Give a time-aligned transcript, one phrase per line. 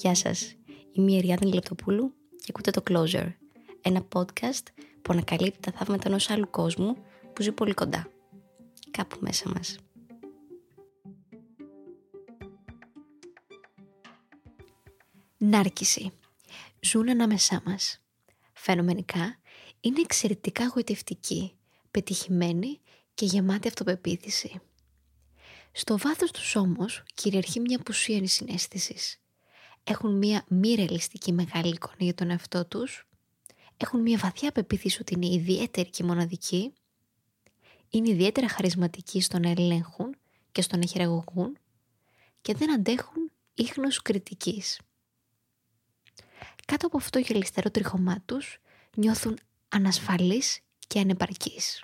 [0.00, 0.54] Γεια σας,
[0.92, 3.32] είμαι η Εριάδη Λεπτοπούλου και ακούτε το Closer,
[3.80, 4.62] ένα podcast
[5.02, 6.96] που ανακαλύπτει τα θαύματα ενός άλλου κόσμου
[7.32, 8.10] που ζει πολύ κοντά,
[8.90, 9.78] κάπου μέσα μας.
[15.38, 16.10] Νάρκηση.
[16.80, 18.02] Ζουν ανάμεσά μας.
[18.52, 19.36] Φαινομενικά
[19.80, 21.56] είναι εξαιρετικά γοητευτικοί,
[21.90, 22.80] πετυχημένοι
[23.14, 24.60] και γεμάτοι αυτοπεποίθηση.
[25.72, 29.20] Στο βάθος τους όμως κυριαρχεί μια απουσία συνέστησης.
[29.88, 33.06] Έχουν μια μη ρεαλιστική μεγάλη εικόνα για τον εαυτό τους,
[33.76, 36.72] έχουν μια βαθιά πεποίθηση ότι είναι ιδιαίτερη και μοναδική,
[37.88, 40.16] είναι ιδιαίτερα χαρισματικοί στο να ελέγχουν
[40.52, 41.58] και στο να χειραγωγούν
[42.40, 44.80] και δεν αντέχουν ίχνος κριτικής.
[46.66, 48.58] Κάτω από αυτό γελιστερό τριχωμά τους
[48.96, 51.82] νιώθουν ανασφαλείς και ανεπαρκείς.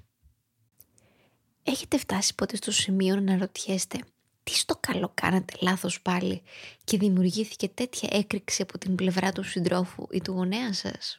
[1.62, 3.98] Έχετε φτάσει ποτέ στο σημείο να ρωτιέστε
[4.44, 6.42] τι στο καλό κάνατε λάθος πάλι
[6.84, 11.18] και δημιουργήθηκε τέτοια έκρηξη από την πλευρά του συντρόφου ή του γονέα σας;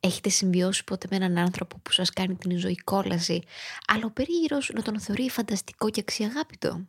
[0.00, 3.42] Έχετε συμβιώσει ποτέ με έναν άνθρωπο που σας κάνει την ζωή κόλαση,
[3.86, 6.86] αλλά ο περίγυρος να τον θεωρεί φανταστικό και αξιαγάπητο;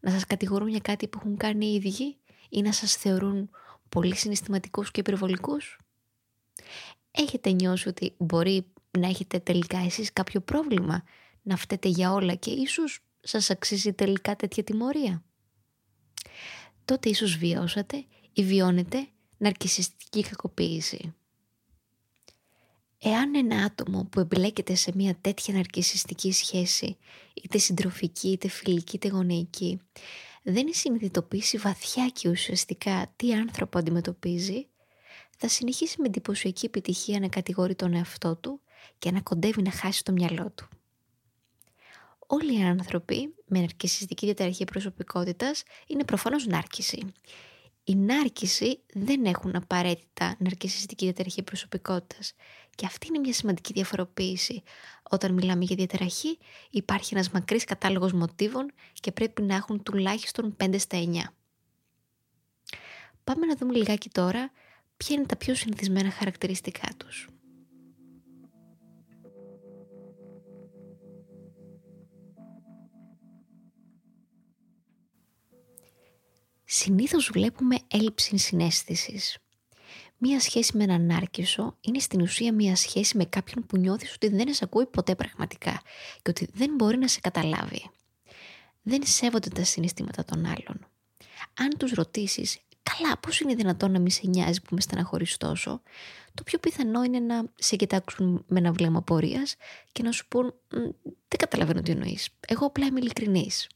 [0.00, 2.16] Να σας κατηγορούν για κάτι που έχουν κάνει οι ίδιοι
[2.48, 3.50] ή να σας θεωρούν
[3.88, 5.78] πολύ συναισθηματικούς και υπερβολικούς;
[7.10, 8.66] Έχετε νιώσει ότι μπορεί
[8.98, 11.04] να έχετε τελικά εσείς κάποιο πρόβλημα
[11.42, 15.24] να φταίτε για όλα και ίσως σας αξίζει τελικά τέτοια τιμωρία;
[16.84, 21.14] Τότε ίσως βιώσατε ή βιώνετε ναρκισιστική κακοποίηση.
[22.98, 26.96] Εάν ένα άτομο που εμπλέκεται σε μια τέτοια ναρκισιστική σχέση,
[27.34, 29.80] είτε συντροφική, είτε φιλική, είτε γονεϊκή,
[30.42, 34.68] δεν συνειδητοποιήσει βαθιά και ουσιαστικά τι άνθρωπο αντιμετωπίζει,
[35.38, 38.60] θα συνεχίσει με εντυπωσιακή επιτυχία να κατηγορεί τον εαυτό του
[38.98, 40.68] και να κοντεύει να χάσει το μυαλό του
[42.26, 47.12] όλοι οι άνθρωποι με ναρκισιστική διαταραχή προσωπικότητας είναι προφανώς νάρκηση.
[47.84, 52.32] Οι νάρκηση δεν έχουν απαραίτητα ναρκισιστική διαταραχή προσωπικότητας
[52.74, 54.62] και αυτή είναι μια σημαντική διαφοροποίηση.
[55.10, 56.38] Όταν μιλάμε για διαταραχή
[56.70, 61.34] υπάρχει ένας μακρύς κατάλογος μοτίβων και πρέπει να έχουν τουλάχιστον 5 στα 9.
[63.24, 64.50] Πάμε να δούμε λιγάκι τώρα
[64.96, 67.28] ποια είναι τα πιο συνηθισμένα χαρακτηριστικά τους.
[76.74, 79.38] Συνήθως βλέπουμε έλλειψη συνέστησης.
[80.18, 84.28] Μία σχέση με έναν άρκισο είναι στην ουσία μία σχέση με κάποιον που νιώθεις ότι
[84.28, 85.82] δεν σε ακούει ποτέ πραγματικά
[86.22, 87.90] και ότι δεν μπορεί να σε καταλάβει.
[88.82, 90.86] Δεν σέβονται τα συναισθήματα των άλλων.
[91.58, 95.82] Αν τους ρωτήσεις «Καλά, πώς είναι δυνατόν να μην σε νοιάζει που με στεναχωρείς τόσο»,
[96.34, 99.56] το πιο πιθανό είναι να σε κοιτάξουν με ένα βλέμμα πορείας
[99.92, 100.54] και να σου πούν
[101.28, 103.66] «Δεν καταλαβαίνω τι εννοείς, εγώ απλά είμαι ειλικρινής»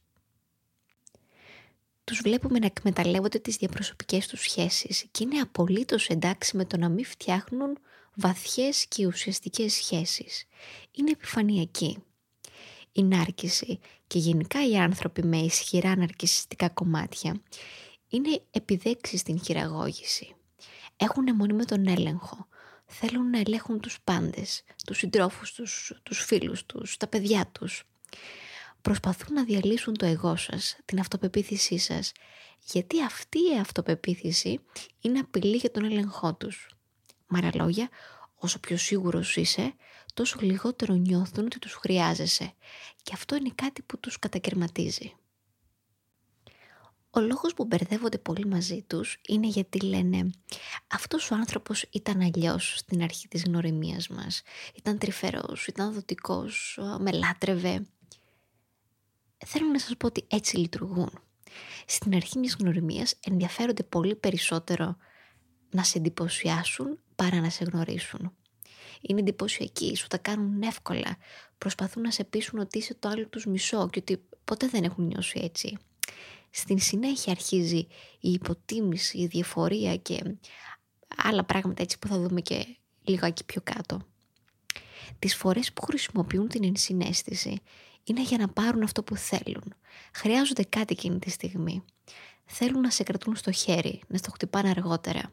[2.09, 6.89] τους βλέπουμε να εκμεταλλεύονται τις διαπροσωπικές τους σχέσεις και είναι απολύτως εντάξει με το να
[6.89, 7.77] μην φτιάχνουν
[8.15, 10.45] βαθιές και ουσιαστικές σχέσεις.
[10.91, 12.03] Είναι επιφανειακοί.
[12.91, 17.41] Η νάρκηση και γενικά οι άνθρωποι με ισχυρά ναρκισιστικά κομμάτια
[18.09, 20.35] είναι επιδέξεις στην χειραγώγηση.
[20.97, 22.47] Έχουν με τον έλεγχο.
[22.85, 27.83] Θέλουν να ελέγχουν τους πάντες, τους συντρόφους τους, τους φίλους τους, τα παιδιά τους
[28.81, 32.11] προσπαθούν να διαλύσουν το εγώ σας, την αυτοπεποίθησή σας,
[32.59, 34.59] γιατί αυτή η αυτοπεποίθηση
[35.01, 36.69] είναι απειλή για τον έλεγχό τους.
[37.27, 37.89] Με λόγια,
[38.35, 39.73] όσο πιο σίγουρος είσαι,
[40.13, 42.53] τόσο λιγότερο νιώθουν ότι τους χρειάζεσαι
[43.03, 45.13] και αυτό είναι κάτι που τους κατακαιρματίζει.
[47.11, 50.29] Ο λόγος που μπερδεύονται πολύ μαζί τους είναι γιατί λένε
[50.87, 54.41] αυτός ο άνθρωπος ήταν αλλιώς στην αρχή της γνωριμίας μας.
[54.75, 57.85] Ήταν τρυφερός, ήταν δοτικός, με λάτρευε
[59.45, 61.09] θέλω να σας πω ότι έτσι λειτουργούν.
[61.85, 64.97] Στην αρχή μιας γνωριμίας ενδιαφέρονται πολύ περισσότερο
[65.69, 68.33] να σε εντυπωσιάσουν παρά να σε γνωρίσουν.
[69.01, 71.17] Είναι εντυπωσιακοί, σου τα κάνουν εύκολα.
[71.57, 75.05] Προσπαθούν να σε πείσουν ότι είσαι το άλλο τους μισό και ότι ποτέ δεν έχουν
[75.05, 75.77] νιώσει έτσι.
[76.49, 77.87] Στην συνέχεια αρχίζει
[78.19, 80.37] η υποτίμηση, η διαφορία και
[81.17, 82.65] άλλα πράγματα έτσι που θα δούμε και
[83.03, 84.01] λίγο εκεί πιο κάτω.
[85.19, 87.61] Τις φορές που χρησιμοποιούν την ενσυναίσθηση
[88.03, 89.73] είναι για να πάρουν αυτό που θέλουν.
[90.13, 91.83] Χρειάζονται κάτι εκείνη τη στιγμή.
[92.45, 95.31] Θέλουν να σε κρατούν στο χέρι, να στο χτυπάνε αργότερα.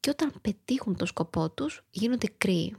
[0.00, 2.76] Και όταν πετύχουν το σκοπό τους, γίνονται κρύοι.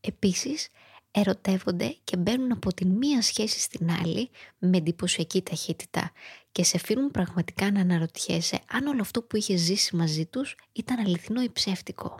[0.00, 0.68] Επίσης,
[1.10, 6.12] ερωτεύονται και μπαίνουν από τη μία σχέση στην άλλη με εντυπωσιακή ταχύτητα
[6.52, 10.98] και σε αφήνουν πραγματικά να αναρωτιέσαι αν όλο αυτό που είχε ζήσει μαζί τους ήταν
[10.98, 12.16] αληθινό ή ψεύτικο.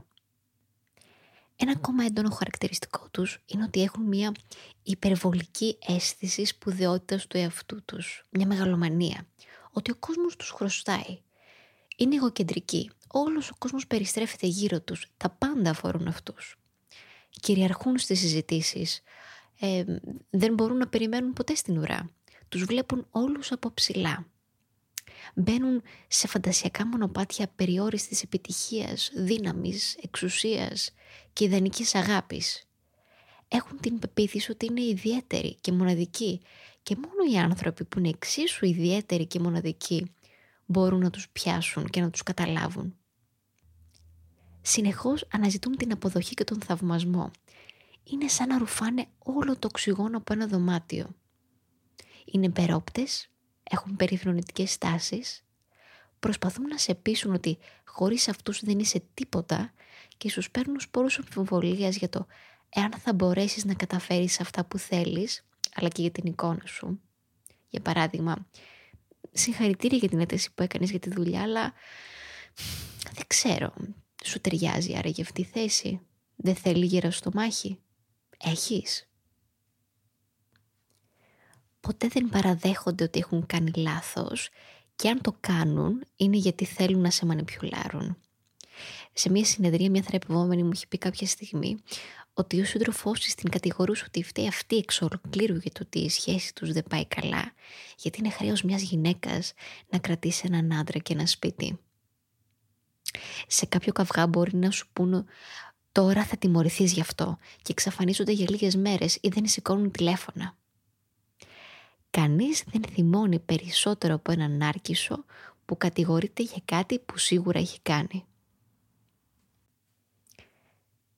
[1.57, 4.33] Ένα ακόμα έντονο χαρακτηριστικό τους είναι ότι έχουν μια
[4.83, 9.27] υπερβολική αίσθηση σπουδαιότητας του εαυτού τους, μια μεγαλομανία,
[9.73, 11.19] ότι ο κόσμος τους χρωστάει.
[11.97, 12.91] είναι εγωκεντρικοί.
[13.07, 15.07] Όλος ο κόσμος περιστρέφεται γύρω τους.
[15.17, 16.57] Τα πάντα αφορούν αυτούς.
[17.31, 19.03] Κυριαρχούν στις συζητήσεις.
[19.61, 19.85] Ε,
[20.31, 22.11] δεν μπορούν να περιμένουν ποτέ στην ουρά.
[22.49, 24.27] Τους βλέπουν όλους από ψηλά.
[25.35, 30.91] Μπαίνουν σε φαντασιακά μονοπάτια περιόριστης επιτυχίας, δύναμης, εξουσίας
[31.33, 32.69] και ιδανικής αγάπης.
[33.49, 36.41] Έχουν την πεποίθηση ότι είναι ιδιαίτεροι και μοναδικοί
[36.83, 40.15] και μόνο οι άνθρωποι που είναι εξίσου ιδιαίτεροι και μοναδικοί
[40.67, 42.97] μπορούν να τους πιάσουν και να τους καταλάβουν.
[44.63, 47.31] Συνεχώς αναζητούν την αποδοχή και τον θαυμασμό.
[48.05, 51.15] Είναι σαν να ρουφάνε όλο το οξυγόνο από ένα δωμάτιο.
[52.25, 53.29] Είναι περόπτες,
[53.71, 55.45] έχουν περιφρονητικές στάσεις,
[56.21, 59.73] προσπαθούν να σε πείσουν ότι χωρίς αυτούς δεν είσαι τίποτα
[60.17, 62.27] και σου παίρνουν σπόρους αμφιβολίας για το
[62.69, 65.45] εάν θα μπορέσεις να καταφέρεις αυτά που θέλεις,
[65.75, 67.01] αλλά και για την εικόνα σου.
[67.69, 68.47] Για παράδειγμα,
[69.33, 71.73] συγχαρητήρια για την αίτηση που έκανες για τη δουλειά, αλλά
[73.13, 73.75] δεν ξέρω,
[74.25, 76.01] σου ταιριάζει άρα για αυτή τη θέση;
[76.37, 77.79] Δεν θέλει γύρω στο μάχη;
[78.39, 79.09] Έχεις;
[81.85, 84.49] Ποτέ δεν παραδέχονται ότι έχουν κάνει λάθος
[84.97, 88.17] και αν το κάνουν είναι γιατί θέλουν να σε μανιπιουλάρουν.
[89.13, 91.77] Σε μια συνεδρία μια θεραπευόμενη μου είχε πει κάποια στιγμή
[92.35, 96.09] ότι ο σύντροφός της την κατηγορούσε ότι φταίει αυτή εξ ολοκλήρου για το ότι η
[96.09, 97.53] σχέση τους δεν πάει καλά,
[97.99, 99.53] γιατί είναι χρέος μιας γυναίκας
[99.89, 101.79] να κρατήσει έναν άντρα και ένα σπίτι.
[103.47, 105.25] Σε κάποιο καυγά μπορεί να σου πούνε
[105.93, 110.57] τώρα θα τιμωρηθείς γι' αυτό και εξαφανίζονται για λίγες μέρες ή δεν σηκώνουν τηλέφωνα.
[112.15, 115.25] Κανείς δεν θυμώνει περισσότερο από έναν άρκισο
[115.65, 118.25] που κατηγορείται για κάτι που σίγουρα έχει κάνει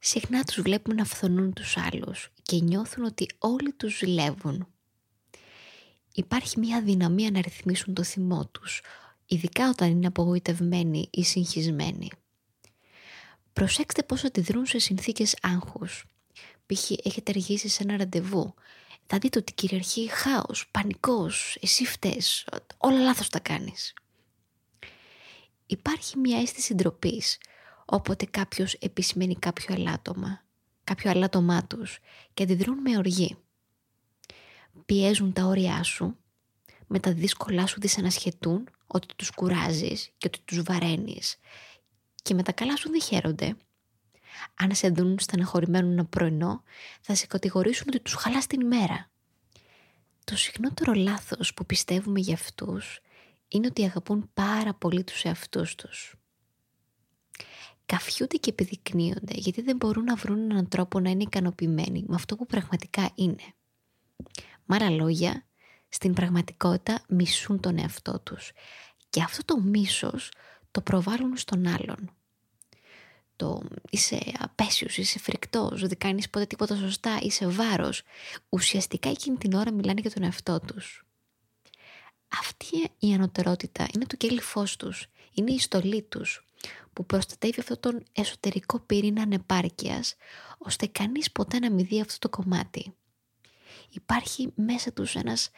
[0.06, 4.66] συχνά τους βλέπουμε να φθονούν τους άλλους και νιώθουν ότι όλοι τους ζηλεύουν.
[6.14, 8.82] Υπάρχει μια δυναμία να ρυθμίσουν το θυμό τους,
[9.26, 12.10] ειδικά όταν είναι απογοητευμένοι ή συγχυσμένοι.
[13.52, 16.04] Προσέξτε πώς αντιδρούν σε συνθήκες άγχους.
[16.66, 16.90] Π.χ.
[16.90, 18.54] έχετε αργήσει σε ένα ραντεβού.
[19.06, 22.46] Θα δείτε ότι κυριαρχεί χάος, πανικός, εσύ φταίς,
[22.78, 23.94] όλα λάθος τα κάνεις.
[25.66, 27.38] Υπάρχει μια αίσθηση ντροπής
[27.84, 30.44] όποτε κάποιος επισημαίνει κάποιο ελάττωμα,
[30.84, 31.98] κάποιο ελάττωμά τους
[32.34, 33.36] και αντιδρούν με οργή.
[34.86, 36.16] Πιέζουν τα όρια σου,
[36.86, 41.36] με τα δύσκολά σου δυσανασχετούν ότι τους κουράζεις και ότι τους βαραίνεις
[42.22, 43.56] και με τα καλά σου δεν χαίρονται.
[44.54, 46.62] Αν σε δουν στεναχωρημένο ένα πρωινό,
[47.00, 49.10] θα σε κατηγορήσουν ότι τους χαλάς την ημέρα.
[50.24, 53.00] Το συχνότερο λάθος που πιστεύουμε για αυτούς
[53.48, 56.16] είναι ότι αγαπούν πάρα πολύ τους εαυτούς τους
[57.86, 62.36] καφιούνται και επιδεικνύονται γιατί δεν μπορούν να βρουν έναν τρόπο να είναι ικανοποιημένοι με αυτό
[62.36, 63.42] που πραγματικά είναι.
[64.64, 65.46] Με άλλα λόγια,
[65.88, 68.52] στην πραγματικότητα μισούν τον εαυτό τους
[69.10, 70.30] και αυτό το μίσος
[70.70, 72.10] το προβάλλουν στον άλλον.
[73.36, 78.02] Το είσαι απέσιος, είσαι φρικτός, δεν κάνεις ποτέ τίποτα σωστά, είσαι βάρος.
[78.48, 81.06] Ουσιαστικά εκείνη την ώρα μιλάνε για τον εαυτό τους.
[82.40, 86.46] Αυτή η ανωτερότητα είναι το κέλυφός τους, είναι η στολή τους
[86.92, 90.14] που προστατεύει αυτόν τον εσωτερικό πυρήνα ανεπάρκειας,
[90.58, 92.94] ώστε κανείς ποτέ να μην δει αυτό το κομμάτι.
[93.90, 95.50] Υπάρχει μέσα τους ένας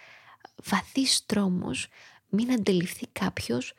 [0.64, 1.88] βαθύς τρόμος
[2.28, 3.72] μην αντιληφθεί κάποιος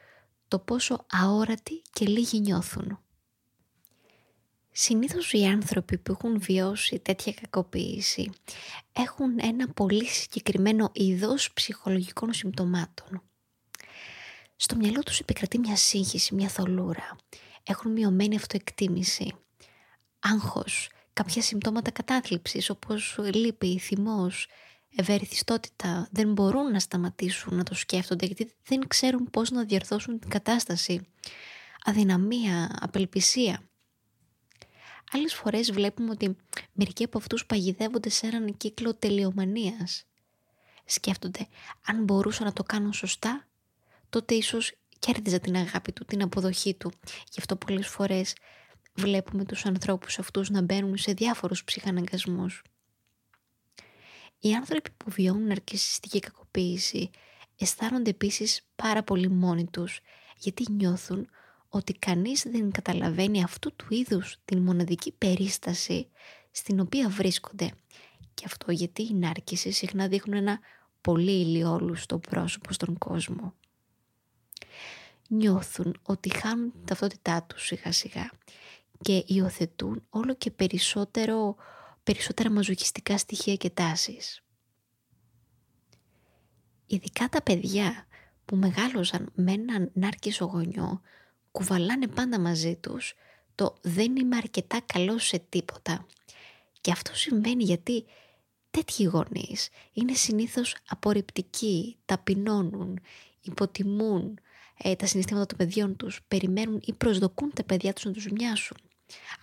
[0.47, 2.99] το πόσο αόρατοι και λίγοι νιώθουν.
[4.71, 8.29] Συνήθως οι άνθρωποι που έχουν βιώσει τέτοια κακοποίηση
[8.93, 13.21] έχουν ένα πολύ συγκεκριμένο είδος ψυχολογικών συμπτωμάτων.
[14.55, 17.15] Στο μυαλό τους επικρατεί μια σύγχυση, μια θολούρα
[17.63, 19.33] έχουν μειωμένη αυτοεκτίμηση,
[20.19, 24.47] άγχος, κάποια συμπτώματα κατάθλιψης όπως λύπη, θυμός,
[24.95, 30.29] ευερυθιστότητα δεν μπορούν να σταματήσουν να το σκέφτονται γιατί δεν ξέρουν πώς να διορθώσουν την
[30.29, 31.07] κατάσταση.
[31.83, 33.68] Αδυναμία, απελπισία.
[35.11, 36.35] Άλλες φορές βλέπουμε ότι
[36.73, 40.05] μερικοί από αυτούς παγιδεύονται σε έναν κύκλο τελειομανίας.
[40.85, 41.47] Σκέφτονται
[41.85, 43.47] αν μπορούσαν να το κάνουν σωστά,
[44.09, 46.91] τότε ίσως κέρδιζα την αγάπη του, την αποδοχή του.
[47.31, 48.35] Γι' αυτό πολλές φορές
[48.93, 52.61] βλέπουμε τους ανθρώπους αυτούς να μπαίνουν σε διάφορους ψυχαναγκασμούς.
[54.39, 57.09] Οι άνθρωποι που βιώνουν αρκισιστική κακοποίηση
[57.57, 59.99] αισθάνονται επίσης πάρα πολύ μόνοι τους
[60.37, 61.29] γιατί νιώθουν
[61.69, 66.07] ότι κανείς δεν καταλαβαίνει αυτού του είδους την μοναδική περίσταση
[66.51, 67.71] στην οποία βρίσκονται.
[68.33, 70.59] Και αυτό γιατί οι νάρκησες συχνά δείχνουν ένα
[71.01, 73.53] πολύ ηλιόλου στο πρόσωπο στον κόσμο
[75.29, 78.31] νιώθουν ότι χάνουν την ταυτότητά τους σιγά σιγά
[79.01, 81.55] και υιοθετούν όλο και περισσότερο,
[82.03, 84.43] περισσότερα μαζοχιστικά στοιχεία και τάσεις.
[86.85, 88.07] Ειδικά τα παιδιά
[88.45, 91.01] που μεγάλωσαν με έναν νάρκισο γονιό
[91.51, 93.13] κουβαλάνε πάντα μαζί τους
[93.55, 96.05] το δεν είμαι αρκετά καλός σε τίποτα.
[96.81, 98.05] Και αυτό συμβαίνει γιατί
[98.71, 102.99] τέτοιοι γονείς είναι συνήθως απορριπτικοί, ταπεινώνουν,
[103.41, 104.39] υποτιμούν
[104.77, 108.77] ε, τα συναισθήματα των παιδιών τους, περιμένουν ή προσδοκούν τα παιδιά τους να τους μοιάσουν.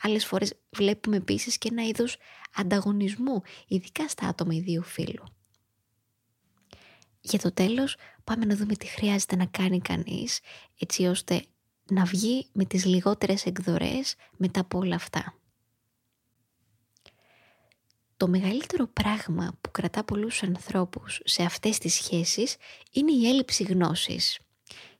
[0.02, 2.16] Άλλες φορές βλέπουμε επίσης και ένα είδος
[2.54, 5.25] ανταγωνισμού, ειδικά στα άτομα ιδίου φύλου.
[7.20, 10.40] Για το τέλος πάμε να δούμε τι χρειάζεται να κάνει κανείς
[10.78, 11.44] έτσι ώστε
[11.90, 15.34] να βγει με τις λιγότερες εκδορές μετά από όλα αυτά.
[18.16, 22.56] Το μεγαλύτερο πράγμα που κρατά πολλούς ανθρώπους σε αυτές τις σχέσεις
[22.90, 24.38] είναι η έλλειψη γνώσης.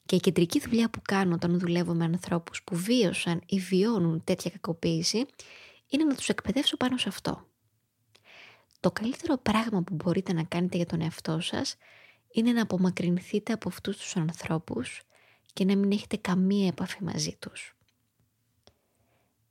[0.07, 4.51] Και η κεντρική δουλειά που κάνω όταν δουλεύω με ανθρώπους που βίωσαν ή βιώνουν τέτοια
[4.51, 5.27] κακοποίηση
[5.89, 7.47] είναι να τους εκπαιδεύσω πάνω σε αυτό.
[8.81, 11.77] Το καλύτερο πράγμα που μπορείτε να κάνετε για τον εαυτό σας
[12.33, 15.03] είναι να απομακρυνθείτε από αυτούς τους ανθρώπους
[15.57, 17.77] και να μην έχετε καμία επαφή μαζί τους.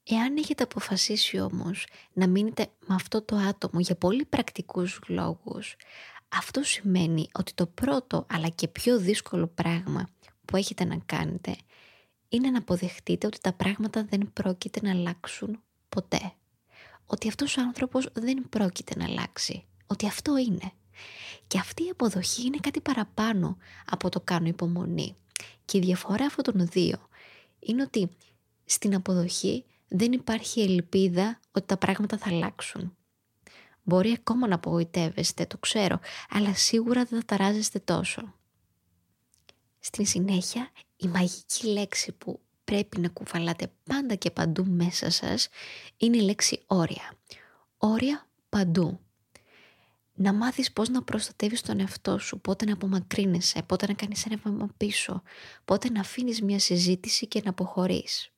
[0.03, 5.75] Εάν έχετε αποφασίσει όμως να μείνετε με αυτό το άτομο για πολύ πρακτικούς λόγους,
[6.27, 10.09] αυτό σημαίνει ότι το πρώτο αλλά και πιο δύσκολο πράγμα
[10.45, 11.55] που έχετε να κάνετε
[12.29, 15.59] είναι να αποδεχτείτε ότι τα πράγματα δεν πρόκειται να αλλάξουν
[15.89, 16.33] ποτέ.
[17.05, 19.65] Ότι αυτός ο άνθρωπος δεν πρόκειται να αλλάξει.
[19.87, 20.71] Ότι αυτό είναι.
[21.47, 25.15] Και αυτή η αποδοχή είναι κάτι παραπάνω από το κάνω υπομονή.
[25.75, 27.07] Και η διαφορά αυτών των δύο
[27.59, 28.09] είναι ότι
[28.65, 32.97] στην αποδοχή δεν υπάρχει ελπίδα ότι τα πράγματα θα αλλάξουν.
[33.83, 38.33] Μπορεί ακόμα να απογοητεύεστε, το ξέρω, αλλά σίγουρα δεν θα ταράζεστε τόσο.
[39.79, 45.47] Στην συνέχεια, η μαγική λέξη που πρέπει να κουβαλάτε πάντα και παντού μέσα σας
[45.97, 47.13] είναι η λέξη όρια.
[47.77, 48.99] Όρια παντού
[50.15, 54.39] να μάθεις πώς να προστατεύεις τον εαυτό σου, πότε να απομακρύνεσαι, πότε να κάνεις ένα
[54.43, 55.21] βήμα πίσω,
[55.65, 58.29] πότε να αφήνεις μια συζήτηση και να αποχωρείς.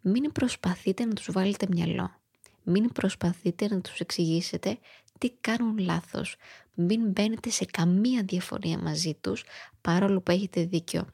[0.00, 2.20] Μην προσπαθείτε να τους βάλετε μυαλό.
[2.62, 4.78] Μην προσπαθείτε να τους εξηγήσετε
[5.18, 6.36] τι κάνουν λάθος.
[6.74, 9.44] Μην μπαίνετε σε καμία διαφωνία μαζί τους,
[9.80, 11.06] παρόλο που έχετε δίκιο.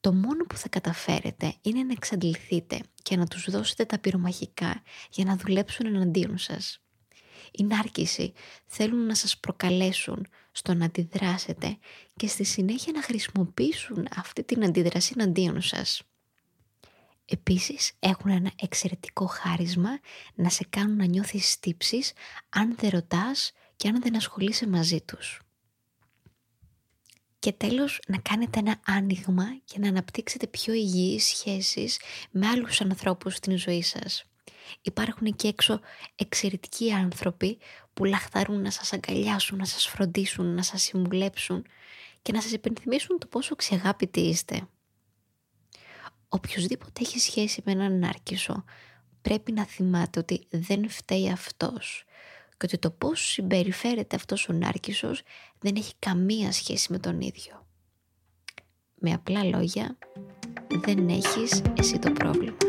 [0.00, 5.24] Το μόνο που θα καταφέρετε είναι να εξαντληθείτε και να τους δώσετε τα πυρομαχικά για
[5.24, 6.82] να δουλέψουν εναντίον σας
[7.52, 8.32] η νάρκηση
[8.66, 11.78] θέλουν να σας προκαλέσουν στο να αντιδράσετε
[12.16, 16.02] και στη συνέχεια να χρησιμοποιήσουν αυτή την αντίδραση εναντίον σας.
[17.24, 19.98] Επίσης έχουν ένα εξαιρετικό χάρισμα
[20.34, 22.12] να σε κάνουν να νιώθεις στύψεις
[22.48, 25.40] αν δεν ρωτάς και αν δεν ασχολείσαι μαζί τους.
[27.38, 32.00] Και τέλος να κάνετε ένα άνοιγμα και να αναπτύξετε πιο υγιείς σχέσεις
[32.30, 34.24] με άλλους ανθρώπους στην ζωή σας.
[34.82, 35.80] Υπάρχουν και έξω
[36.14, 37.58] εξαιρετικοί άνθρωποι
[37.94, 41.64] που λαχταρούν να σας αγκαλιάσουν, να σας φροντίσουν, να σας συμβουλέψουν
[42.22, 44.68] και να σας υπενθυμίσουν το πόσο ξεγάπητοι είστε.
[46.28, 48.64] Οποιοςδήποτε έχει σχέση με έναν άρκισο
[49.22, 52.04] πρέπει να θυμάται ότι δεν φταίει αυτός
[52.48, 55.22] και ότι το πώς συμπεριφέρεται αυτός ο νάρκισσος
[55.58, 57.66] δεν έχει καμία σχέση με τον ίδιο.
[58.94, 59.98] Με απλά λόγια,
[60.68, 62.67] δεν έχεις εσύ το πρόβλημα.